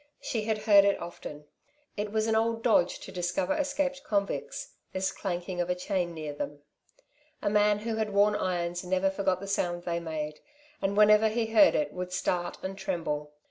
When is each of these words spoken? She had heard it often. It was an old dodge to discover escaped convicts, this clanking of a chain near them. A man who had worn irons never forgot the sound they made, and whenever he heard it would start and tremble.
She 0.19 0.45
had 0.45 0.57
heard 0.63 0.83
it 0.83 0.99
often. 0.99 1.45
It 1.95 2.11
was 2.11 2.25
an 2.25 2.35
old 2.35 2.63
dodge 2.63 2.97
to 3.01 3.11
discover 3.11 3.53
escaped 3.55 4.03
convicts, 4.03 4.73
this 4.93 5.11
clanking 5.11 5.61
of 5.61 5.69
a 5.69 5.75
chain 5.75 6.11
near 6.15 6.33
them. 6.33 6.63
A 7.43 7.51
man 7.51 7.77
who 7.77 7.97
had 7.97 8.09
worn 8.09 8.35
irons 8.35 8.83
never 8.83 9.11
forgot 9.11 9.39
the 9.39 9.45
sound 9.47 9.83
they 9.83 9.99
made, 9.99 10.39
and 10.81 10.97
whenever 10.97 11.27
he 11.29 11.45
heard 11.45 11.75
it 11.75 11.93
would 11.93 12.11
start 12.11 12.57
and 12.63 12.75
tremble. 12.75 13.33